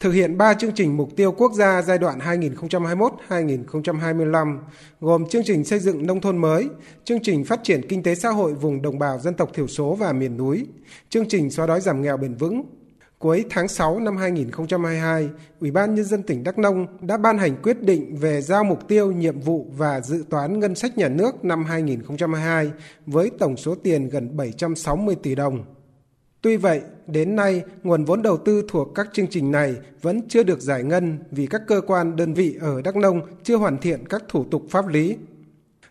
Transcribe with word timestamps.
thực 0.00 0.10
hiện 0.10 0.38
3 0.38 0.54
chương 0.54 0.74
trình 0.74 0.96
mục 0.96 1.16
tiêu 1.16 1.32
quốc 1.32 1.52
gia 1.52 1.82
giai 1.82 1.98
đoạn 1.98 2.18
2021-2025, 2.18 4.58
gồm 5.00 5.28
chương 5.28 5.44
trình 5.44 5.64
xây 5.64 5.78
dựng 5.78 6.06
nông 6.06 6.20
thôn 6.20 6.38
mới, 6.38 6.68
chương 7.04 7.22
trình 7.22 7.44
phát 7.44 7.60
triển 7.62 7.88
kinh 7.88 8.02
tế 8.02 8.14
xã 8.14 8.28
hội 8.28 8.54
vùng 8.54 8.82
đồng 8.82 8.98
bào 8.98 9.18
dân 9.18 9.34
tộc 9.34 9.50
thiểu 9.54 9.66
số 9.66 9.94
và 9.94 10.12
miền 10.12 10.36
núi, 10.36 10.66
chương 11.08 11.28
trình 11.28 11.50
xóa 11.50 11.66
đói 11.66 11.80
giảm 11.80 12.02
nghèo 12.02 12.16
bền 12.16 12.34
vững. 12.34 12.62
Cuối 13.18 13.44
tháng 13.50 13.68
6 13.68 14.00
năm 14.00 14.16
2022, 14.16 15.28
Ủy 15.60 15.70
ban 15.70 15.94
Nhân 15.94 16.04
dân 16.04 16.22
tỉnh 16.22 16.44
Đắk 16.44 16.58
Nông 16.58 16.86
đã 17.00 17.16
ban 17.16 17.38
hành 17.38 17.56
quyết 17.62 17.82
định 17.82 18.16
về 18.16 18.40
giao 18.40 18.64
mục 18.64 18.88
tiêu, 18.88 19.12
nhiệm 19.12 19.40
vụ 19.40 19.66
và 19.76 20.00
dự 20.00 20.24
toán 20.30 20.60
ngân 20.60 20.74
sách 20.74 20.98
nhà 20.98 21.08
nước 21.08 21.44
năm 21.44 21.64
2022 21.64 22.70
với 23.06 23.30
tổng 23.38 23.56
số 23.56 23.74
tiền 23.74 24.08
gần 24.08 24.36
760 24.36 25.16
tỷ 25.22 25.34
đồng. 25.34 25.64
Tuy 26.42 26.56
vậy, 26.56 26.80
đến 27.06 27.36
nay, 27.36 27.62
nguồn 27.82 28.04
vốn 28.04 28.22
đầu 28.22 28.36
tư 28.36 28.64
thuộc 28.68 28.94
các 28.94 29.08
chương 29.12 29.26
trình 29.26 29.50
này 29.50 29.76
vẫn 30.02 30.28
chưa 30.28 30.42
được 30.42 30.60
giải 30.60 30.82
ngân 30.82 31.18
vì 31.30 31.46
các 31.46 31.62
cơ 31.66 31.80
quan 31.86 32.16
đơn 32.16 32.34
vị 32.34 32.58
ở 32.60 32.82
Đắk 32.82 32.96
Nông 32.96 33.20
chưa 33.42 33.56
hoàn 33.56 33.78
thiện 33.78 34.08
các 34.08 34.22
thủ 34.28 34.44
tục 34.50 34.62
pháp 34.70 34.88
lý. 34.88 35.16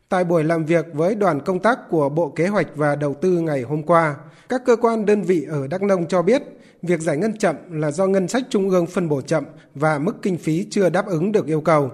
Tại 0.10 0.24
buổi 0.24 0.44
làm 0.44 0.66
việc 0.66 0.86
với 0.94 1.16
đoàn 1.16 1.40
công 1.46 1.60
tác 1.60 1.80
của 1.90 2.10
Bộ 2.10 2.30
Kế 2.30 2.48
hoạch 2.48 2.68
và 2.76 2.96
Đầu 2.96 3.14
tư 3.14 3.32
ngày 3.40 3.62
hôm 3.62 3.84
qua, 3.84 4.16
các 4.50 4.62
cơ 4.66 4.76
quan 4.76 5.06
đơn 5.06 5.22
vị 5.22 5.46
ở 5.50 5.68
Đắk 5.68 5.84
Nông 5.84 6.08
cho 6.08 6.22
biết 6.22 6.44
việc 6.82 7.02
giải 7.02 7.18
ngân 7.18 7.38
chậm 7.38 7.56
là 7.72 7.92
do 7.92 8.08
ngân 8.08 8.28
sách 8.28 8.44
trung 8.50 8.70
ương 8.70 8.88
phân 8.88 9.10
bổ 9.10 9.22
chậm 9.22 9.44
và 9.76 10.00
mức 10.00 10.16
kinh 10.22 10.38
phí 10.38 10.68
chưa 10.70 10.90
đáp 10.90 11.08
ứng 11.08 11.32
được 11.32 11.46
yêu 11.46 11.62
cầu. 11.62 11.92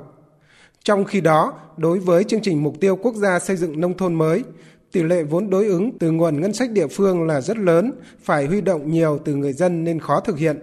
Trong 0.83 1.05
khi 1.05 1.22
đó, 1.22 1.53
đối 1.77 1.99
với 1.99 2.23
chương 2.23 2.41
trình 2.41 2.63
mục 2.63 2.80
tiêu 2.80 2.95
quốc 2.95 3.16
gia 3.16 3.39
xây 3.39 3.58
dựng 3.58 3.80
nông 3.81 3.97
thôn 3.97 4.13
mới, 4.13 4.44
Tỷ 4.93 5.03
lệ 5.03 5.23
vốn 5.23 5.49
đối 5.49 5.65
ứng 5.65 5.91
từ 5.99 6.11
nguồn 6.11 6.41
ngân 6.41 6.53
sách 6.53 6.71
địa 6.71 6.88
phương 6.88 7.27
là 7.27 7.41
rất 7.41 7.57
lớn, 7.57 7.91
phải 8.20 8.45
huy 8.45 8.61
động 8.61 8.91
nhiều 8.91 9.19
từ 9.25 9.35
người 9.35 9.53
dân 9.53 9.83
nên 9.83 9.99
khó 9.99 10.19
thực 10.19 10.38
hiện. 10.38 10.57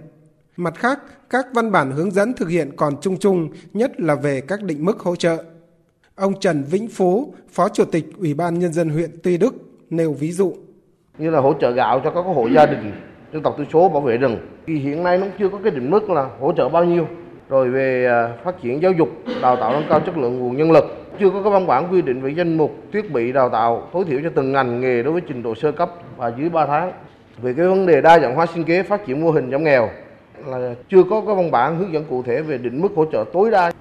Mặt 0.56 0.74
khác, 0.74 0.98
các 1.30 1.46
văn 1.54 1.72
bản 1.72 1.90
hướng 1.90 2.10
dẫn 2.10 2.32
thực 2.32 2.48
hiện 2.48 2.70
còn 2.76 2.94
chung 3.00 3.16
chung, 3.16 3.48
nhất 3.72 4.00
là 4.00 4.14
về 4.14 4.40
các 4.40 4.62
định 4.62 4.84
mức 4.84 5.00
hỗ 5.00 5.16
trợ. 5.16 5.44
Ông 6.14 6.40
Trần 6.40 6.64
Vĩnh 6.70 6.88
Phú, 6.88 7.34
Phó 7.52 7.68
Chủ 7.68 7.84
tịch 7.84 8.04
Ủy 8.18 8.34
ban 8.34 8.58
Nhân 8.58 8.72
dân 8.72 8.88
huyện 8.88 9.10
Tuy 9.22 9.38
Đức, 9.38 9.54
nêu 9.90 10.12
ví 10.12 10.32
dụ. 10.32 10.54
Như 11.18 11.30
là 11.30 11.40
hỗ 11.40 11.54
trợ 11.60 11.70
gạo 11.70 12.00
cho 12.04 12.10
các 12.10 12.20
hộ 12.20 12.48
gia 12.54 12.66
đình 12.66 12.92
dân 13.32 13.42
tộc 13.42 13.54
thiểu 13.56 13.66
số 13.72 13.88
bảo 13.88 14.00
vệ 14.00 14.16
rừng. 14.16 14.38
Thì 14.66 14.74
hiện 14.74 15.02
nay 15.02 15.18
nó 15.18 15.26
chưa 15.38 15.48
có 15.48 15.58
cái 15.64 15.70
định 15.70 15.90
mức 15.90 16.10
là 16.10 16.28
hỗ 16.40 16.52
trợ 16.56 16.68
bao 16.68 16.84
nhiêu. 16.84 17.06
Rồi 17.48 17.70
về 17.70 18.06
à, 18.06 18.36
phát 18.44 18.62
triển 18.62 18.82
giáo 18.82 18.92
dục, 18.92 19.08
đào 19.42 19.56
tạo 19.56 19.72
nâng 19.72 19.86
cao 19.88 20.00
chất 20.00 20.16
lượng 20.16 20.38
nguồn 20.38 20.56
nhân 20.56 20.72
lực 20.72 20.99
chưa 21.20 21.30
có 21.30 21.42
cái 21.42 21.52
văn 21.52 21.66
bản 21.66 21.92
quy 21.92 22.02
định 22.02 22.20
về 22.20 22.30
danh 22.30 22.56
mục, 22.56 22.70
thiết 22.92 23.12
bị 23.12 23.32
đào 23.32 23.48
tạo, 23.48 23.88
tối 23.92 24.04
thiểu 24.04 24.20
cho 24.22 24.30
từng 24.34 24.52
ngành 24.52 24.80
nghề 24.80 25.02
đối 25.02 25.12
với 25.12 25.22
trình 25.28 25.42
độ 25.42 25.54
sơ 25.54 25.72
cấp 25.72 25.90
và 26.16 26.32
dưới 26.38 26.48
3 26.48 26.66
tháng. 26.66 26.92
Về 27.42 27.54
cái 27.54 27.66
vấn 27.66 27.86
đề 27.86 28.00
đa 28.00 28.18
dạng 28.18 28.34
hóa 28.34 28.46
sinh 28.46 28.64
kế, 28.64 28.82
phát 28.82 29.06
triển 29.06 29.20
mô 29.20 29.30
hình 29.30 29.50
giảm 29.50 29.64
nghèo 29.64 29.88
là 30.46 30.74
chưa 30.88 31.02
có 31.10 31.22
cái 31.26 31.34
văn 31.34 31.50
bản 31.50 31.76
hướng 31.76 31.92
dẫn 31.92 32.04
cụ 32.10 32.22
thể 32.22 32.42
về 32.42 32.58
định 32.58 32.80
mức 32.80 32.88
hỗ 32.96 33.04
trợ 33.04 33.24
tối 33.32 33.50
đa 33.50 33.72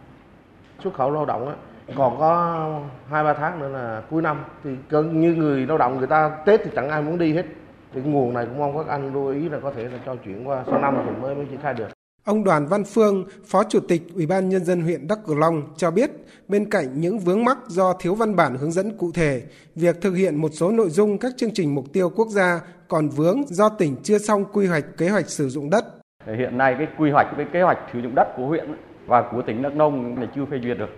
xuất 0.84 0.94
khẩu 0.94 1.12
lao 1.12 1.26
động 1.26 1.48
á. 1.48 1.54
Còn 1.96 2.20
có 2.20 2.70
hai, 3.10 3.24
ba 3.24 3.34
tháng 3.34 3.60
nữa 3.60 3.70
là 3.74 4.02
cuối 4.10 4.22
năm 4.22 4.38
thì 4.64 4.70
như 4.92 5.36
người 5.36 5.66
lao 5.66 5.78
động 5.78 5.98
người 5.98 6.08
ta 6.08 6.30
tết 6.46 6.62
thì 6.64 6.72
chẳng 6.76 6.90
ai 6.90 7.02
muốn 7.02 7.18
đi 7.18 7.34
hết. 7.34 7.46
Thì 7.94 8.02
nguồn 8.02 8.34
này 8.34 8.46
cũng 8.46 8.60
mong 8.60 8.78
các 8.78 8.88
anh 8.88 9.14
lưu 9.14 9.28
ý 9.28 9.50
là 9.50 9.60
có 9.64 9.72
thể 9.76 9.84
là 9.84 9.98
cho 10.06 10.16
chuyển 10.16 10.48
qua 10.48 10.64
sau 10.66 10.80
năm 10.80 10.98
thì 11.06 11.12
mới 11.22 11.36
mới 11.36 11.46
triển 11.46 11.60
khai 11.62 11.74
được. 11.74 11.99
Ông 12.26 12.44
Đoàn 12.44 12.68
Văn 12.68 12.84
Phương, 12.84 13.26
Phó 13.46 13.64
Chủ 13.64 13.80
tịch 13.80 14.02
Ủy 14.16 14.26
ban 14.26 14.50
Nhân 14.50 14.66
dân 14.66 14.82
huyện 14.82 15.08
Đắk 15.08 15.20
Cửu 15.26 15.36
Long 15.36 15.64
cho 15.78 15.92
biết, 15.92 16.12
bên 16.48 16.70
cạnh 16.70 16.86
những 17.02 17.20
vướng 17.20 17.44
mắc 17.44 17.58
do 17.68 17.94
thiếu 17.94 18.16
văn 18.16 18.36
bản 18.36 18.56
hướng 18.56 18.72
dẫn 18.72 18.98
cụ 18.98 19.12
thể, 19.14 19.44
việc 19.76 20.02
thực 20.02 20.14
hiện 20.14 20.36
một 20.36 20.50
số 20.54 20.72
nội 20.72 20.90
dung 20.90 21.18
các 21.18 21.32
chương 21.38 21.50
trình 21.54 21.76
mục 21.76 21.86
tiêu 21.94 22.10
quốc 22.16 22.28
gia 22.28 22.62
còn 22.88 23.10
vướng 23.10 23.42
do 23.48 23.70
tỉnh 23.70 23.96
chưa 24.04 24.18
xong 24.18 24.46
quy 24.54 24.68
hoạch 24.68 24.86
kế 24.98 25.10
hoạch 25.10 25.30
sử 25.30 25.50
dụng 25.50 25.70
đất. 25.70 25.86
Hiện 26.26 26.58
nay 26.58 26.76
cái 26.78 26.88
quy 26.98 27.12
hoạch 27.12 27.28
cái 27.38 27.46
kế 27.54 27.62
hoạch 27.62 27.78
sử 27.94 28.00
dụng 28.00 28.16
đất 28.16 28.28
của 28.38 28.48
huyện 28.48 28.76
và 29.06 29.30
của 29.32 29.42
tỉnh 29.42 29.62
Đắk 29.62 29.76
Nông 29.76 30.20
là 30.20 30.28
chưa 30.36 30.46
phê 30.52 30.58
duyệt 30.64 30.78
được. 30.78 30.90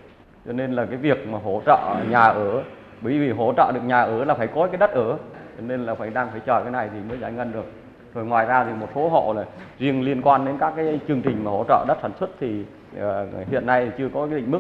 Cho 0.46 0.54
nên 0.54 0.72
là 0.72 0.86
cái 0.86 0.98
việc 0.98 1.18
mà 1.28 1.40
hỗ 1.44 1.62
trợ 1.66 1.78
nhà 2.10 2.24
ở, 2.24 2.64
bởi 3.02 3.20
vì 3.20 3.32
hỗ 3.32 3.54
trợ 3.58 3.72
được 3.72 3.84
nhà 3.86 4.02
ở 4.02 4.26
là 4.26 4.36
phải 4.36 4.48
có 4.56 4.68
cái 4.68 4.78
đất 4.78 4.92
ở, 4.92 5.18
cho 5.58 5.64
nên 5.68 5.86
là 5.86 5.96
phải 5.96 6.10
đang 6.10 6.30
phải 6.32 6.42
chờ 6.46 6.62
cái 6.64 6.72
này 6.72 6.90
thì 6.94 7.00
mới 7.10 7.18
giải 7.22 7.32
ngân 7.32 7.52
được 7.52 7.66
rồi 8.14 8.26
ngoài 8.26 8.46
ra 8.46 8.66
thì 8.68 8.74
một 8.74 8.88
số 8.96 9.10
hộ 9.10 9.34
là 9.34 9.46
riêng 9.80 10.02
liên 10.02 10.22
quan 10.22 10.46
đến 10.46 10.58
các 10.60 10.74
cái 10.76 11.00
chương 11.08 11.22
trình 11.22 11.44
mà 11.44 11.52
hỗ 11.52 11.66
trợ 11.68 11.86
đất 11.88 11.98
sản 12.02 12.12
xuất 12.20 12.30
thì 12.40 12.66
ờ, 12.98 13.28
hiện 13.52 13.66
nay 13.66 13.92
chưa 13.98 14.10
có 14.14 14.28
cái 14.28 14.40
định 14.40 14.52
mức 14.52 14.60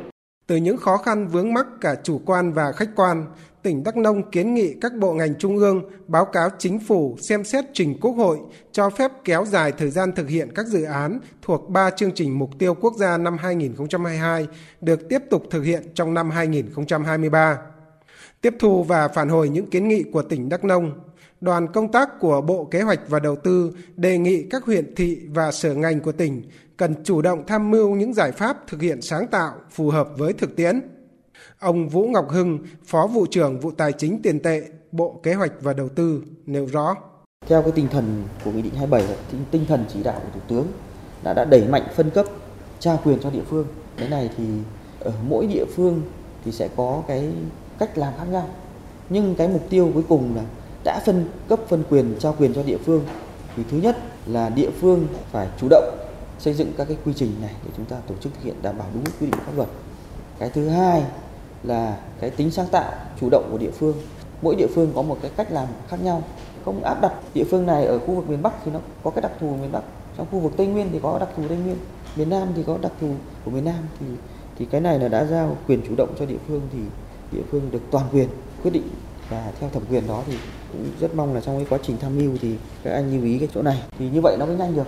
từ 0.51 0.57
những 0.57 0.78
khó 0.78 0.97
khăn 0.97 1.28
vướng 1.28 1.53
mắc 1.53 1.67
cả 1.81 1.95
chủ 2.03 2.22
quan 2.25 2.53
và 2.53 2.72
khách 2.72 2.90
quan, 2.95 3.25
tỉnh 3.63 3.84
Đắk 3.84 3.97
Nông 3.97 4.31
kiến 4.31 4.53
nghị 4.53 4.75
các 4.81 4.91
bộ 5.00 5.13
ngành 5.13 5.35
trung 5.40 5.57
ương 5.57 5.81
báo 6.07 6.25
cáo 6.25 6.50
chính 6.57 6.79
phủ 6.79 7.17
xem 7.19 7.44
xét 7.44 7.66
trình 7.73 7.97
Quốc 8.01 8.11
hội 8.11 8.40
cho 8.72 8.90
phép 8.90 9.11
kéo 9.23 9.45
dài 9.45 9.72
thời 9.72 9.90
gian 9.90 10.11
thực 10.11 10.29
hiện 10.29 10.50
các 10.56 10.67
dự 10.67 10.84
án 10.84 11.19
thuộc 11.41 11.69
ba 11.69 11.90
chương 11.90 12.11
trình 12.11 12.40
mục 12.40 12.50
tiêu 12.59 12.73
quốc 12.73 12.94
gia 12.97 13.17
năm 13.17 13.38
2022 13.38 14.47
được 14.81 15.09
tiếp 15.09 15.22
tục 15.29 15.44
thực 15.51 15.61
hiện 15.61 15.84
trong 15.94 16.13
năm 16.13 16.29
2023. 16.29 17.57
Tiếp 18.41 18.56
thu 18.59 18.84
và 18.84 19.07
phản 19.07 19.29
hồi 19.29 19.50
những 19.50 19.69
kiến 19.69 19.88
nghị 19.88 20.03
của 20.03 20.22
tỉnh 20.22 20.50
Đắk 20.50 20.63
Nông, 20.63 20.91
đoàn 21.41 21.68
công 21.74 21.91
tác 21.91 22.19
của 22.19 22.41
Bộ 22.41 22.66
Kế 22.66 22.81
hoạch 22.81 23.00
và 23.09 23.19
Đầu 23.19 23.35
tư 23.35 23.72
đề 23.96 24.18
nghị 24.18 24.44
các 24.50 24.66
huyện 24.66 24.96
thị 24.96 25.19
và 25.29 25.52
sở 25.52 25.74
ngành 25.74 26.00
của 26.00 26.12
tỉnh 26.12 26.41
cần 26.78 27.03
chủ 27.03 27.22
động 27.22 27.44
tham 27.47 27.72
mưu 27.72 27.96
những 27.96 28.13
giải 28.13 28.31
pháp 28.31 28.68
thực 28.68 28.81
hiện 28.81 29.02
sáng 29.02 29.28
tạo 29.28 29.53
phù 29.69 29.90
hợp 29.90 30.09
với 30.18 30.34
thực 30.34 30.56
tiễn. 30.56 30.81
Ông 31.59 31.90
Vũ 31.90 32.07
Ngọc 32.07 32.29
Hưng, 32.29 32.59
Phó 32.85 33.07
vụ 33.07 33.25
trưởng 33.25 33.59
vụ 33.59 33.72
Tài 33.72 33.94
chính 33.94 34.22
tiền 34.22 34.40
tệ, 34.40 34.62
Bộ 34.91 35.19
Kế 35.24 35.34
hoạch 35.34 35.52
và 35.62 35.74
Đầu 35.74 35.90
tư 35.90 36.24
nêu 36.46 36.66
rõ. 36.66 36.96
Theo 37.47 37.62
cái 37.62 37.72
tinh 37.72 37.88
thần 37.91 38.23
của 38.46 38.52
Nghị 38.52 38.62
định 38.62 38.75
27 38.75 39.16
và 39.16 39.38
tinh 39.52 39.66
thần 39.68 39.85
chỉ 39.94 40.03
đạo 40.03 40.19
của 40.23 40.29
Thủ 40.34 40.40
tướng 40.47 40.68
đã 41.23 41.34
đã 41.34 41.46
đẩy 41.46 41.68
mạnh 41.68 41.84
phân 41.96 42.09
cấp 42.09 42.25
trao 42.79 43.00
quyền 43.03 43.19
cho 43.19 43.29
địa 43.29 43.44
phương. 43.50 43.68
Cái 43.97 44.09
này 44.09 44.29
thì 44.38 44.44
ở 45.00 45.12
mỗi 45.28 45.47
địa 45.47 45.66
phương 45.75 46.02
thì 46.46 46.52
sẽ 46.52 46.69
có 46.75 47.03
cái 47.08 47.31
cách 47.79 47.97
làm 47.97 48.13
khác 48.18 48.25
nhau. 48.31 48.50
Nhưng 49.09 49.35
cái 49.35 49.47
mục 49.47 49.69
tiêu 49.69 49.91
cuối 49.94 50.03
cùng 50.09 50.35
là 50.35 50.44
đã 50.83 51.01
phân 51.05 51.25
cấp 51.47 51.59
phân 51.67 51.83
quyền 51.89 52.15
trao 52.19 52.35
quyền 52.39 52.53
cho 52.53 52.63
địa 52.63 52.77
phương. 52.77 53.05
Thì 53.55 53.63
thứ 53.71 53.77
nhất 53.77 53.97
là 54.25 54.49
địa 54.49 54.69
phương 54.81 55.07
phải 55.31 55.47
chủ 55.59 55.67
động 55.69 55.97
xây 56.39 56.53
dựng 56.53 56.71
các 56.77 56.87
cái 56.87 56.97
quy 57.05 57.13
trình 57.15 57.31
này 57.41 57.53
để 57.65 57.71
chúng 57.77 57.85
ta 57.85 57.95
tổ 58.07 58.15
chức 58.21 58.33
thực 58.33 58.43
hiện 58.43 58.55
đảm 58.61 58.77
bảo 58.77 58.87
đúng 58.93 59.03
quy 59.03 59.27
định 59.27 59.41
pháp 59.45 59.51
luật. 59.55 59.69
Cái 60.39 60.49
thứ 60.49 60.67
hai 60.67 61.03
là 61.63 61.97
cái 62.19 62.29
tính 62.29 62.51
sáng 62.51 62.67
tạo, 62.71 62.91
chủ 63.19 63.29
động 63.31 63.47
của 63.51 63.57
địa 63.57 63.71
phương. 63.71 63.95
Mỗi 64.41 64.55
địa 64.55 64.67
phương 64.75 64.91
có 64.95 65.01
một 65.01 65.17
cái 65.21 65.31
cách 65.37 65.51
làm 65.51 65.67
khác 65.87 65.97
nhau. 66.03 66.23
Không 66.65 66.83
áp 66.83 67.01
đặt 67.01 67.13
địa 67.33 67.43
phương 67.51 67.65
này 67.65 67.85
ở 67.85 67.99
khu 67.99 68.15
vực 68.15 68.29
miền 68.29 68.41
bắc 68.41 68.53
thì 68.65 68.71
nó 68.71 68.79
có 69.03 69.11
cái 69.11 69.21
đặc 69.21 69.31
thù 69.39 69.55
miền 69.61 69.71
bắc. 69.71 69.81
Trong 70.17 70.27
khu 70.31 70.39
vực 70.39 70.53
tây 70.57 70.67
nguyên 70.67 70.89
thì 70.91 70.99
có 71.03 71.19
đặc 71.19 71.29
thù 71.37 71.43
tây 71.47 71.57
nguyên. 71.57 71.77
Miền 72.15 72.29
nam 72.29 72.47
thì 72.55 72.63
có 72.67 72.77
đặc 72.81 72.91
thù 73.01 73.13
của 73.45 73.51
miền 73.51 73.65
nam. 73.65 73.83
Thì 73.99 74.05
thì 74.57 74.65
cái 74.65 74.81
này 74.81 74.99
là 74.99 75.07
đã 75.07 75.25
giao 75.25 75.57
quyền 75.67 75.81
chủ 75.87 75.95
động 75.97 76.13
cho 76.19 76.25
địa 76.25 76.37
phương 76.47 76.61
thì 76.73 76.79
địa 77.31 77.43
phương 77.51 77.71
được 77.71 77.81
toàn 77.91 78.05
quyền 78.13 78.29
quyết 78.63 78.71
định 78.71 78.89
và 79.31 79.51
theo 79.59 79.69
thẩm 79.69 79.83
quyền 79.89 80.07
đó 80.07 80.23
thì 80.27 80.33
cũng 80.71 80.91
rất 80.99 81.15
mong 81.15 81.33
là 81.33 81.41
trong 81.41 81.57
cái 81.57 81.65
quá 81.69 81.79
trình 81.83 81.97
tham 82.01 82.17
mưu 82.17 82.31
thì 82.41 82.55
các 82.83 82.91
anh 82.91 83.13
lưu 83.13 83.23
ý 83.23 83.39
cái 83.39 83.47
chỗ 83.53 83.61
này. 83.61 83.83
Thì 83.99 84.09
như 84.09 84.21
vậy 84.21 84.35
nó 84.39 84.45
mới 84.45 84.55
nhanh 84.55 84.75
được. 84.75 84.87